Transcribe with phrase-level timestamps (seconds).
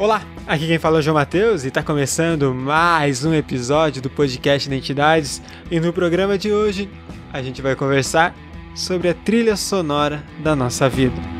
[0.00, 4.08] Olá, aqui quem fala é o João Matheus e está começando mais um episódio do
[4.08, 5.42] podcast Identidades.
[5.70, 6.88] E no programa de hoje
[7.30, 8.34] a gente vai conversar
[8.74, 11.39] sobre a trilha sonora da nossa vida.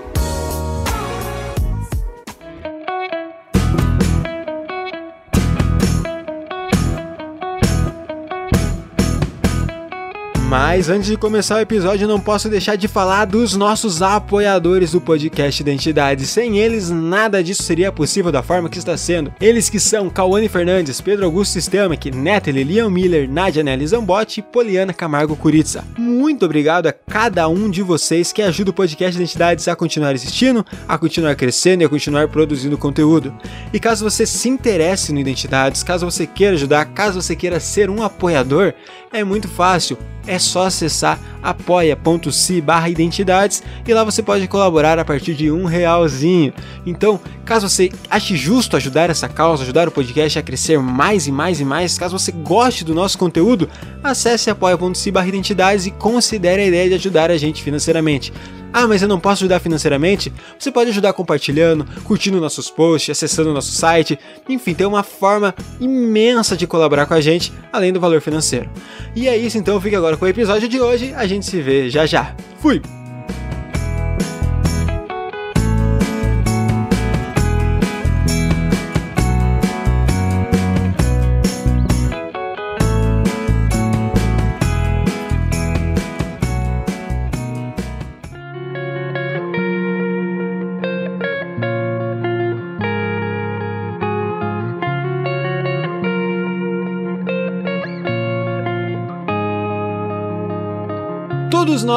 [10.51, 14.99] Mas antes de começar o episódio, não posso deixar de falar dos nossos apoiadores do
[14.99, 16.25] podcast Identidade.
[16.25, 19.33] Sem eles, nada disso seria possível da forma que está sendo.
[19.39, 24.43] Eles que são Cauane Fernandes, Pedro Augusto Stelmach, Natalie, Leon Miller, Nadia Nelly Zambotti e
[24.43, 25.85] Poliana Camargo Curitza.
[25.97, 30.65] Muito obrigado a cada um de vocês que ajuda o podcast Identidades a continuar existindo,
[30.85, 33.33] a continuar crescendo e a continuar produzindo conteúdo.
[33.71, 37.89] E caso você se interesse no Identidades, caso você queira ajudar, caso você queira ser
[37.89, 38.73] um apoiador,
[39.13, 39.97] é muito fácil
[40.31, 45.65] é só acessar apoia.se barra identidades e lá você pode colaborar a partir de um
[45.65, 46.53] realzinho.
[46.85, 51.33] Então, caso você ache justo ajudar essa causa, ajudar o podcast a crescer mais e
[51.33, 53.67] mais e mais, caso você goste do nosso conteúdo,
[54.01, 58.31] acesse apoia.se barra identidades e considere a ideia de ajudar a gente financeiramente.
[58.73, 60.31] Ah, mas eu não posso ajudar financeiramente?
[60.57, 64.17] Você pode ajudar compartilhando, curtindo nossos posts, acessando nosso site,
[64.47, 68.69] enfim, tem uma forma imensa de colaborar com a gente, além do valor financeiro.
[69.15, 71.89] E é isso, então fique agora com o episódio de hoje, a gente se vê
[71.89, 72.35] já já.
[72.59, 72.81] Fui!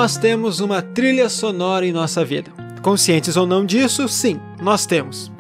[0.05, 2.51] Nós temos uma trilha sonora em nossa vida.
[2.83, 5.33] Conscientes ou não disso, sim, nós temos.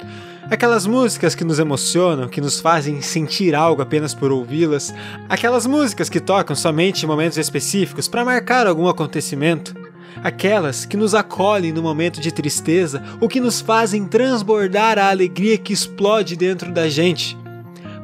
[0.51, 4.95] Aquelas músicas que nos emocionam, que nos fazem sentir algo apenas por ouvi-las,
[5.29, 9.75] aquelas músicas que tocam somente em momentos específicos para marcar algum acontecimento,
[10.23, 15.59] aquelas que nos acolhem no momento de tristeza ou que nos fazem transbordar a alegria
[15.59, 17.37] que explode dentro da gente.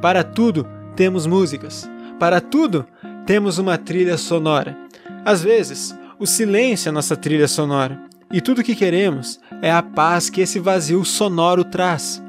[0.02, 1.88] Para tudo, temos músicas.
[2.18, 2.84] Para tudo,
[3.24, 4.76] temos uma trilha sonora.
[5.24, 7.98] Às vezes, o silêncio é nossa trilha sonora,
[8.30, 12.22] e tudo o que queremos é a paz que esse vazio sonoro traz.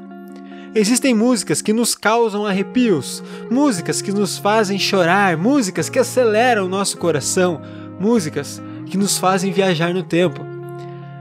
[0.74, 6.68] Existem músicas que nos causam arrepios, músicas que nos fazem chorar, músicas que aceleram o
[6.70, 7.60] nosso coração,
[8.00, 10.40] músicas que nos fazem viajar no tempo.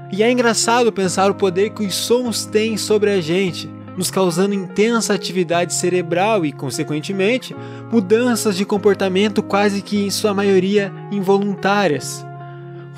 [0.10, 4.56] E é engraçado pensar o poder que os sons têm sobre a gente, nos causando
[4.56, 7.54] intensa atividade cerebral e, consequentemente,
[7.92, 12.31] mudanças de comportamento quase que em sua maioria involuntárias.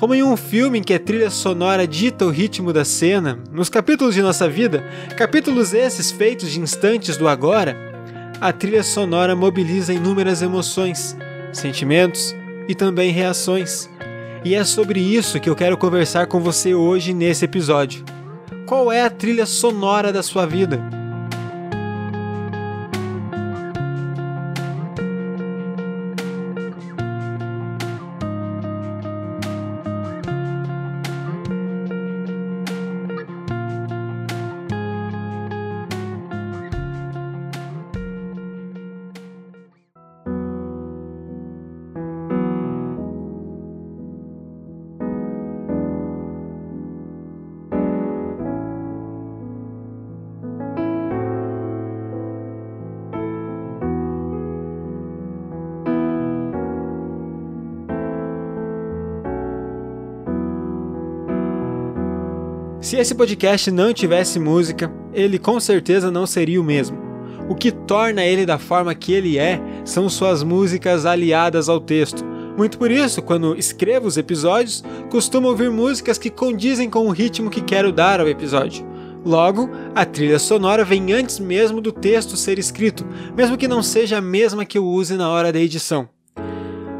[0.04, 3.70] Como em um filme em que a trilha sonora dita o ritmo da cena, nos
[3.70, 4.84] capítulos de nossa vida,
[5.16, 7.74] capítulos esses feitos de instantes do agora,
[8.38, 11.16] a trilha sonora mobiliza inúmeras emoções,
[11.54, 12.36] sentimentos
[12.68, 13.88] e também reações.
[14.44, 18.04] E é sobre isso que eu quero conversar com você hoje nesse episódio.
[18.66, 20.82] Qual é a trilha sonora da sua vida?
[62.94, 66.96] Se esse podcast não tivesse música, ele com certeza não seria o mesmo.
[67.48, 72.24] O que torna ele da forma que ele é são suas músicas aliadas ao texto,
[72.56, 77.50] Muito por isso, quando escrevo os episódios, costumo ouvir músicas que condizem com o ritmo
[77.50, 78.86] que quero dar ao episódio.
[79.24, 83.04] Logo, a trilha sonora vem antes mesmo do texto ser escrito,
[83.36, 86.08] mesmo que não seja a mesma que eu use na hora da edição.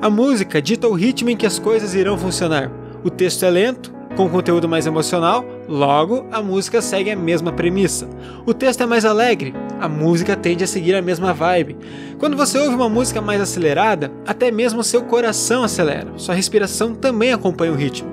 [0.02, 2.68] A música dita o ritmo em que as coisas irão funcionar.
[3.04, 8.08] O texto é lento, com conteúdo mais emocional, logo a música segue a mesma premissa.
[8.46, 11.76] O texto é mais alegre, a música tende a seguir a mesma vibe.
[12.18, 17.32] Quando você ouve uma música mais acelerada, até mesmo seu coração acelera, sua respiração também
[17.32, 18.08] acompanha o ritmo.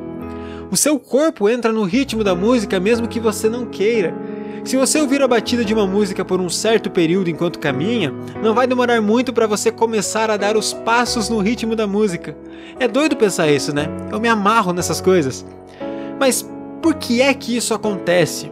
[0.71, 4.15] O seu corpo entra no ritmo da música mesmo que você não queira.
[4.63, 8.13] Se você ouvir a batida de uma música por um certo período enquanto caminha,
[8.44, 12.38] não vai demorar muito para você começar a dar os passos no ritmo da música.
[12.80, 13.88] É doido pensar isso, né?
[14.12, 15.45] Eu me amarro nessas coisas.
[16.19, 16.47] Mas
[16.81, 18.50] por que é que isso acontece?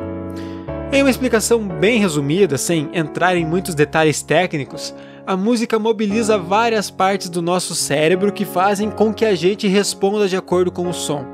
[0.92, 4.94] Em uma explicação bem resumida, sem entrar em muitos detalhes técnicos,
[5.26, 10.28] a música mobiliza várias partes do nosso cérebro que fazem com que a gente responda
[10.28, 11.26] de acordo com o som.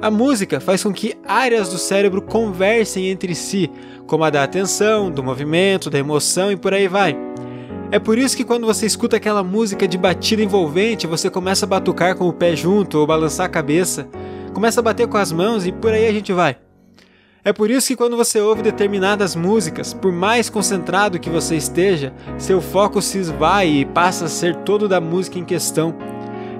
[0.00, 3.70] A música faz com que áreas do cérebro conversem entre si,
[4.06, 7.16] como a da atenção, do movimento, da emoção e por aí vai.
[7.90, 11.68] É por isso que quando você escuta aquela música de batida envolvente, você começa a
[11.68, 14.08] batucar com o pé junto ou balançar a cabeça,
[14.52, 16.56] começa a bater com as mãos e por aí a gente vai.
[17.44, 22.12] É por isso que quando você ouve determinadas músicas, por mais concentrado que você esteja,
[22.38, 25.92] seu foco se esvai e passa a ser todo da música em questão.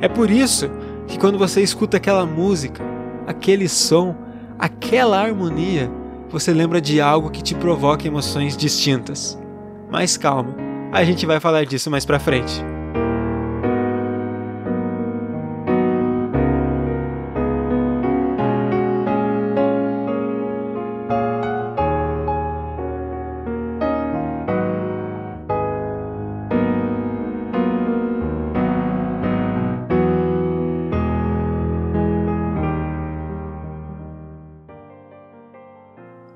[0.01, 0.69] É por isso
[1.07, 2.83] que quando você escuta aquela música,
[3.29, 4.17] aquele som,
[4.59, 5.89] aquela harmonia,
[6.29, 9.39] você lembra de algo que te provoca emoções distintas.
[9.89, 10.57] Mas calma,
[10.91, 12.72] a gente vai falar disso mais pra frente.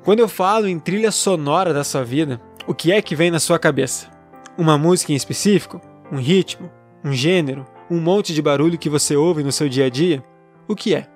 [0.06, 3.40] Quando eu falo em trilha sonora da sua vida, o que é que vem na
[3.40, 4.08] sua cabeça?
[4.56, 5.80] Uma música em específico?
[6.12, 6.70] Um ritmo?
[7.04, 7.66] Um gênero?
[7.90, 10.22] Um monte de barulho que você ouve no seu dia a dia?
[10.68, 11.08] O que é?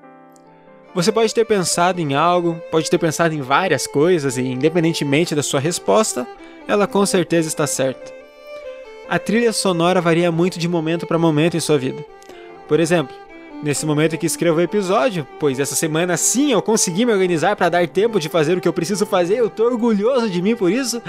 [0.92, 5.42] Você pode ter pensado em algo, pode ter pensado em várias coisas e, independentemente da
[5.44, 6.26] sua resposta,
[6.66, 8.12] ela com certeza está certa.
[9.08, 12.04] A trilha sonora varia muito de momento para momento em sua vida.
[12.66, 13.14] Por exemplo,
[13.62, 17.68] nesse momento que escrevo o episódio, pois essa semana sim eu consegui me organizar para
[17.68, 20.70] dar tempo de fazer o que eu preciso fazer, eu tô orgulhoso de mim por
[20.70, 21.02] isso,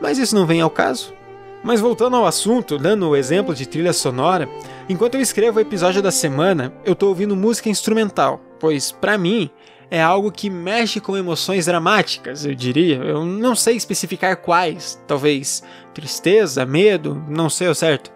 [0.00, 1.14] mas isso não vem ao caso.
[1.62, 4.48] Mas voltando ao assunto, dando o exemplo de trilha sonora,
[4.88, 9.50] enquanto eu escrevo o episódio da semana, eu tô ouvindo música instrumental, pois para mim
[9.90, 12.96] é algo que mexe com emoções dramáticas, eu diria.
[12.96, 15.62] Eu não sei especificar quais, talvez
[15.92, 18.10] tristeza, medo, não sei o certo,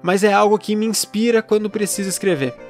[0.00, 2.65] mas é algo que me inspira quando preciso escrever.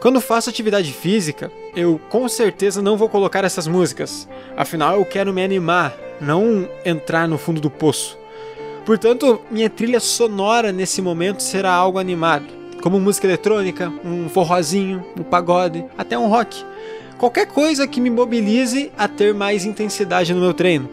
[0.00, 4.28] Quando faço atividade física, eu com certeza não vou colocar essas músicas.
[4.56, 8.18] Afinal, eu quero me animar, não entrar no fundo do poço.
[8.84, 12.46] Portanto, minha trilha sonora nesse momento será algo animado,
[12.82, 16.62] como música eletrônica, um forrozinho, um pagode, até um rock.
[17.16, 20.88] Qualquer coisa que me mobilize a ter mais intensidade no meu treino.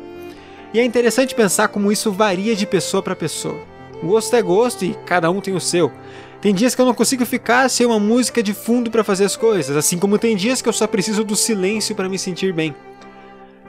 [0.73, 3.59] E é interessante pensar como isso varia de pessoa para pessoa.
[4.01, 5.91] Gosto é gosto e cada um tem o seu.
[6.41, 9.35] Tem dias que eu não consigo ficar sem uma música de fundo para fazer as
[9.35, 12.73] coisas, assim como tem dias que eu só preciso do silêncio para me sentir bem.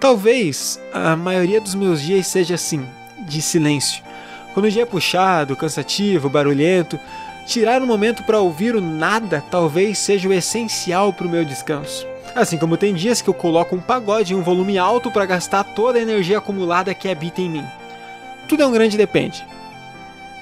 [0.01, 2.83] Talvez a maioria dos meus dias seja assim,
[3.29, 4.03] de silêncio.
[4.55, 6.99] Quando o dia é puxado, cansativo, barulhento,
[7.47, 12.07] tirar um momento para ouvir o nada talvez seja o essencial para o meu descanso.
[12.35, 15.63] Assim como tem dias que eu coloco um pagode em um volume alto para gastar
[15.63, 17.65] toda a energia acumulada que habita em mim.
[18.49, 19.45] Tudo é um grande depende.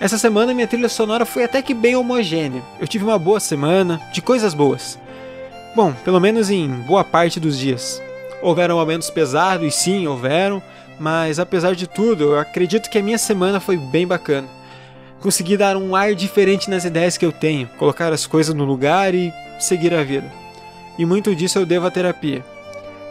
[0.00, 2.62] Essa semana minha trilha sonora foi até que bem homogênea.
[2.80, 4.99] Eu tive uma boa semana, de coisas boas.
[5.76, 8.00] Bom, pelo menos em boa parte dos dias.
[8.40, 10.62] Houveram momentos pesados, sim, houveram,
[10.99, 14.49] mas apesar de tudo, eu acredito que a minha semana foi bem bacana.
[15.21, 19.14] Consegui dar um ar diferente nas ideias que eu tenho, colocar as coisas no lugar
[19.14, 20.33] e seguir a vida.
[20.99, 22.42] E muito disso eu devo à terapia.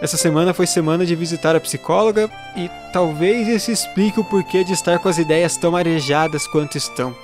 [0.01, 4.73] Essa semana foi semana de visitar a psicóloga e talvez isso explique o porquê de
[4.73, 7.15] estar com as ideias tão arejadas quanto estão.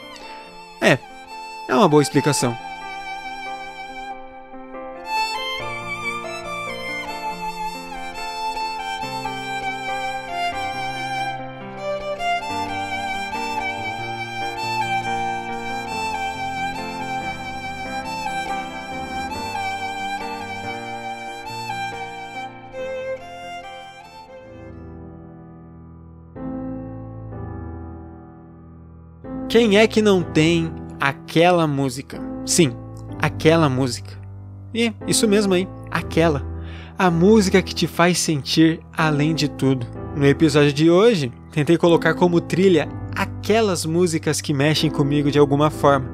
[0.79, 0.97] É,
[1.67, 2.57] é uma boa explicação.
[29.55, 30.69] Quem é que não tem
[30.99, 32.19] aquela música?
[32.45, 32.73] Sim,
[33.21, 34.11] aquela música.
[34.73, 36.45] E isso mesmo aí, aquela.
[36.99, 39.87] A música que te faz sentir além de tudo.
[40.13, 45.69] No episódio de hoje, tentei colocar como trilha aquelas músicas que mexem comigo de alguma
[45.69, 46.09] forma.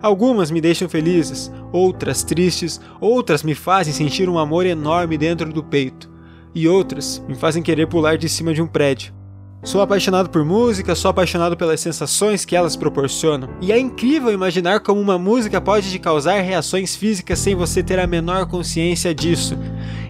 [0.00, 5.62] Algumas me deixam felizes, outras tristes, outras me fazem sentir um amor enorme dentro do
[5.62, 6.10] peito,
[6.54, 9.17] e outras me fazem querer pular de cima de um prédio.
[9.62, 14.80] Sou apaixonado por música, sou apaixonado pelas sensações que elas proporcionam, e é incrível imaginar
[14.80, 19.58] como uma música pode te causar reações físicas sem você ter a menor consciência disso.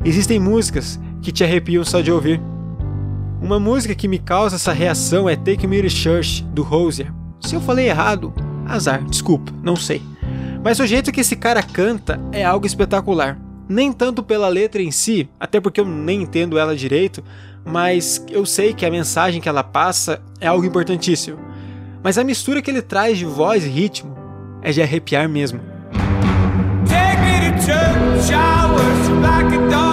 [0.04, 2.40] Existem músicas que te arrepiam só de ouvir.
[3.40, 7.10] Uma música que me causa essa reação é Take Me to Church, do Rosier.
[7.40, 8.34] Se eu falei errado,
[8.66, 10.02] azar, desculpa, não sei.
[10.62, 13.38] Mas o jeito que esse cara canta é algo espetacular.
[13.68, 17.22] Nem tanto pela letra em si, até porque eu nem entendo ela direito,
[17.64, 21.38] mas eu sei que a mensagem que ela passa é algo importantíssimo.
[22.02, 24.16] Mas a mistura que ele traz de voz e ritmo
[24.62, 25.60] é de arrepiar mesmo.
[26.86, 29.87] Take me to church,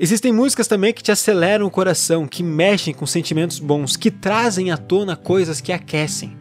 [0.00, 4.70] Existem músicas também que te aceleram o coração, que mexem com sentimentos bons, que trazem
[4.70, 6.36] à tona coisas que aquecem.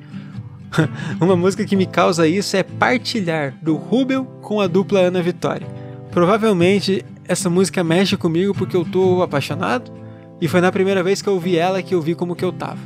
[1.20, 5.66] Uma música que me causa isso é Partilhar, do Rubel com a dupla Ana Vitória.
[6.12, 9.92] Provavelmente essa música mexe comigo porque eu tô apaixonado
[10.40, 12.54] e foi na primeira vez que eu ouvi ela que eu vi como que eu
[12.54, 12.80] tava.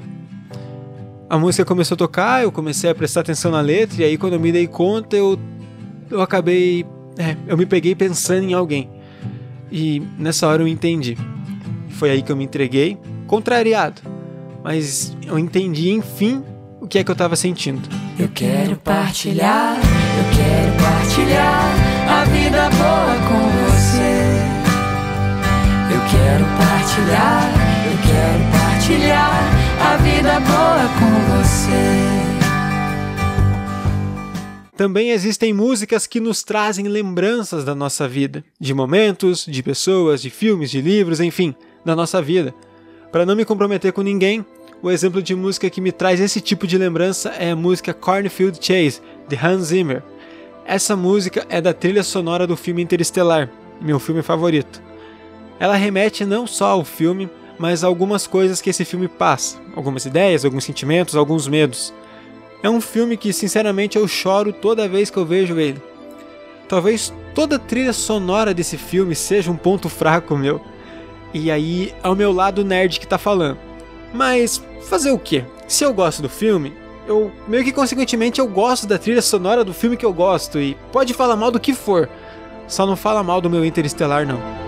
[1.29, 4.33] A música começou a tocar, eu comecei a prestar atenção na letra e aí quando
[4.33, 5.37] eu me dei conta eu,
[6.09, 6.85] eu acabei.
[7.17, 9.00] É, eu me peguei pensando em alguém.
[9.71, 11.17] E nessa hora eu entendi.
[11.91, 12.97] Foi aí que eu me entreguei,
[13.27, 14.01] contrariado.
[14.63, 16.43] Mas eu entendi, enfim,
[16.79, 17.87] o que é que eu tava sentindo.
[18.19, 21.00] Eu quero partilhar, eu quero partilhar
[34.81, 40.31] Também existem músicas que nos trazem lembranças da nossa vida, de momentos, de pessoas, de
[40.31, 41.53] filmes, de livros, enfim,
[41.85, 42.51] da nossa vida.
[43.11, 44.43] Para não me comprometer com ninguém,
[44.81, 48.57] o exemplo de música que me traz esse tipo de lembrança é a música Cornfield
[48.59, 50.01] Chase, de Hans Zimmer.
[50.65, 54.81] Essa música é da trilha sonora do filme Interestelar, meu filme favorito.
[55.59, 60.07] Ela remete não só ao filme, mas a algumas coisas que esse filme passa, algumas
[60.07, 61.93] ideias, alguns sentimentos, alguns medos.
[62.63, 65.81] É um filme que, sinceramente, eu choro toda vez que eu vejo ele.
[66.67, 70.61] Talvez toda a trilha sonora desse filme seja um ponto fraco meu.
[71.33, 73.57] E aí é o meu lado nerd que tá falando.
[74.13, 75.43] Mas fazer o quê?
[75.67, 76.73] Se eu gosto do filme,
[77.07, 80.77] eu meio que consequentemente eu gosto da trilha sonora do filme que eu gosto e
[80.91, 82.09] pode falar mal do que for.
[82.67, 84.60] Só não fala mal do meu Interestelar não.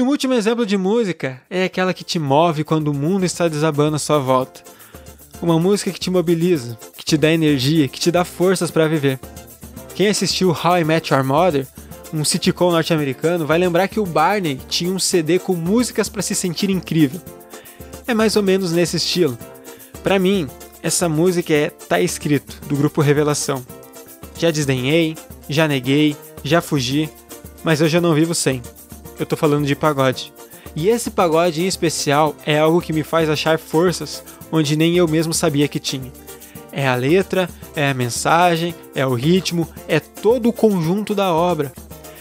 [0.00, 3.48] E o último exemplo de música é aquela que te move quando o mundo está
[3.48, 4.62] desabando à sua volta.
[5.42, 9.20] Uma música que te mobiliza, que te dá energia, que te dá forças para viver.
[9.94, 11.66] Quem assistiu How I Met Your Mother,
[12.14, 16.34] um sitcom norte-americano, vai lembrar que o Barney tinha um CD com músicas para se
[16.34, 17.20] sentir incrível.
[18.06, 19.36] É mais ou menos nesse estilo.
[20.02, 20.48] Para mim,
[20.82, 23.62] essa música é Tá Escrito, do grupo Revelação.
[24.38, 25.14] Já desdenhei,
[25.46, 27.06] já neguei, já fugi,
[27.62, 28.62] mas hoje eu não vivo sem
[29.20, 30.32] eu tô falando de pagode.
[30.74, 35.06] E esse pagode em especial é algo que me faz achar forças onde nem eu
[35.06, 36.10] mesmo sabia que tinha.
[36.72, 41.72] É a letra, é a mensagem, é o ritmo, é todo o conjunto da obra.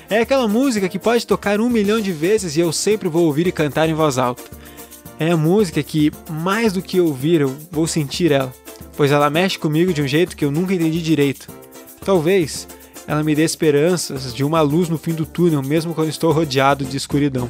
[0.10, 3.48] É aquela música que pode tocar um milhão de vezes e eu sempre vou ouvir
[3.48, 4.44] e cantar em voz alta.
[5.20, 8.52] É a música que, mais do que ouvir, eu vou sentir ela,
[8.98, 11.48] pois ela mexe comigo de um jeito que eu nunca entendi direito.
[12.04, 12.68] Talvez
[13.10, 16.86] ela me dê esperanças de uma luz no fim do túnel, mesmo quando estou rodeado
[16.86, 17.50] de escuridão.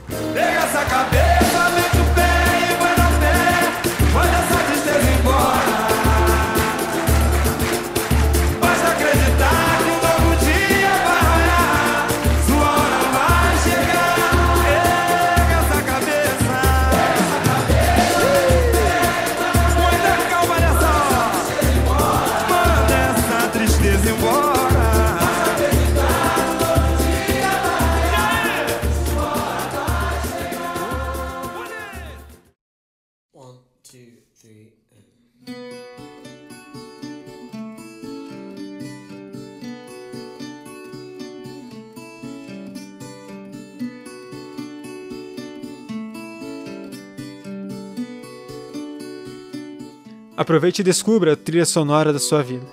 [50.50, 52.66] Aproveite e descubra a trilha sonora da sua vida.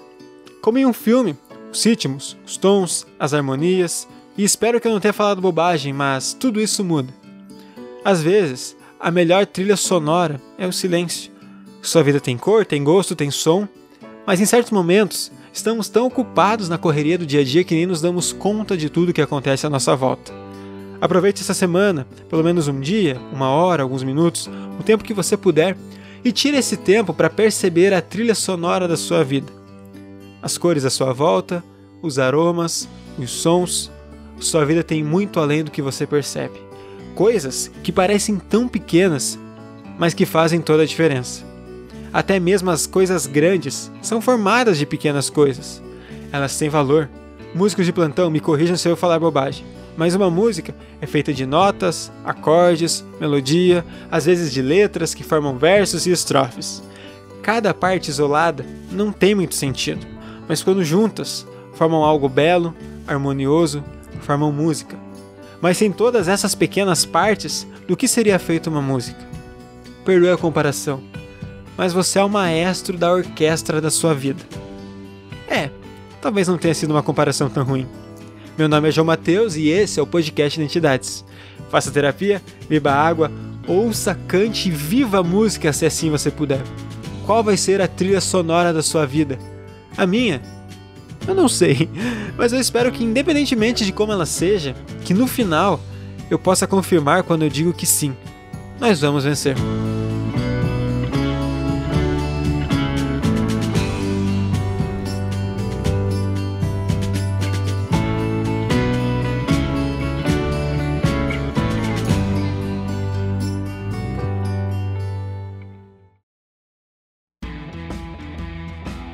[0.62, 1.37] Como em um filme,
[1.71, 6.33] os ritmos, os tons, as harmonias, e espero que eu não tenha falado bobagem, mas
[6.33, 7.12] tudo isso muda.
[8.02, 11.30] Às vezes, a melhor trilha sonora é o silêncio.
[11.83, 13.68] Sua vida tem cor, tem gosto, tem som,
[14.26, 17.85] mas em certos momentos estamos tão ocupados na correria do dia a dia que nem
[17.85, 20.33] nos damos conta de tudo que acontece à nossa volta.
[20.99, 24.49] Aproveite essa semana, pelo menos um dia, uma hora, alguns minutos,
[24.80, 25.76] o tempo que você puder,
[26.26, 29.47] e tire esse tempo para perceber a trilha sonora da sua vida.
[30.42, 31.62] As cores à sua volta,
[32.02, 33.92] os aromas, os sons.
[34.40, 36.61] Sua vida tem muito além do que você percebe.
[37.14, 39.38] Coisas que parecem tão pequenas,
[40.00, 41.45] mas que fazem toda a diferença.
[42.12, 45.80] Até mesmo as coisas grandes são formadas de pequenas coisas.
[46.33, 47.09] Elas têm valor.
[47.54, 49.64] Músicos de plantão, me corrijam se eu falar bobagem.
[49.96, 55.56] Mas uma música é feita de notas, acordes, melodia, às vezes de letras que formam
[55.56, 56.82] versos e estrofes.
[57.42, 60.06] Cada parte isolada não tem muito sentido,
[60.48, 62.74] mas quando juntas, formam algo belo,
[63.06, 63.82] harmonioso,
[64.20, 64.98] formam música.
[65.60, 69.24] Mas sem todas essas pequenas partes, do que seria feita uma música?
[70.04, 71.02] Perdoe a comparação,
[71.76, 74.42] mas você é o maestro da orquestra da sua vida.
[75.48, 75.70] É,
[76.20, 77.86] talvez não tenha sido uma comparação tão ruim.
[78.58, 81.22] Meu nome é João Mateus e esse é o podcast Identidades.
[81.68, 83.30] Faça terapia, beba água,
[83.68, 86.62] ouça, cante e viva a música se assim você puder.
[87.26, 89.38] Qual vai ser a trilha sonora da sua vida?
[89.94, 90.40] A minha?
[91.28, 91.90] Eu não sei,
[92.38, 95.78] mas eu espero que, independentemente de como ela seja, que no final
[96.30, 98.16] eu possa confirmar quando eu digo que sim,
[98.80, 99.54] nós vamos vencer.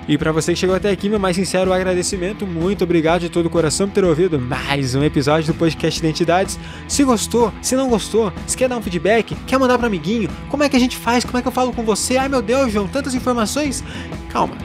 [0.09, 2.47] E para você que chegou até aqui, meu mais sincero agradecimento.
[2.47, 6.59] Muito obrigado de todo o coração por ter ouvido mais um episódio do podcast Identidades.
[6.89, 10.65] Se gostou, se não gostou, se quer dar um feedback, quer mandar para amiguinho, como
[10.65, 11.25] é que a gente faz?
[11.25, 12.17] Como é que eu falo com você?
[12.17, 13.85] Ai meu Deus, João, tantas informações.
[14.29, 14.57] Calma.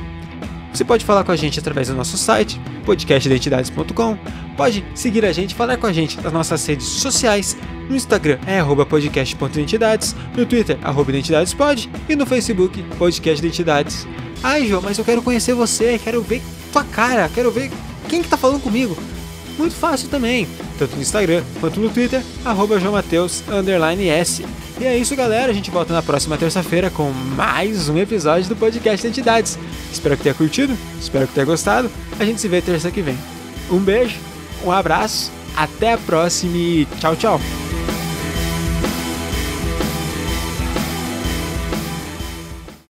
[0.73, 4.17] Você pode falar com a gente através do nosso site, podcastidentidades.com.
[4.55, 7.57] Pode seguir a gente, falar com a gente nas nossas redes sociais.
[7.89, 14.07] No Instagram é podcast.identidades, no Twitter, arroba identidadespod e no Facebook, podcast identidades.
[14.43, 17.71] Ai, João, mas eu quero conhecer você, quero ver tua cara, quero ver
[18.07, 18.97] quem que tá falando comigo.
[19.57, 20.47] Muito fácil também,
[20.77, 24.45] tanto no Instagram quanto no Twitter, arroba S.
[24.79, 25.51] E é isso, galera.
[25.51, 29.57] A gente volta na próxima terça-feira com mais um episódio do podcast Identidades.
[29.91, 31.89] Espero que tenha curtido, espero que tenha gostado.
[32.19, 33.17] A gente se vê terça que vem.
[33.71, 34.17] Um beijo,
[34.63, 37.66] um abraço, até a próxima e tchau, tchau.